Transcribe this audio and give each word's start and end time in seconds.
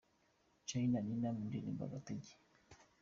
Charly 0.67 0.87
na 0.91 0.99
Nina 1.07 1.29
mu 1.35 1.41
ndirimbo 1.49 1.81
"Agatege". 1.87 2.33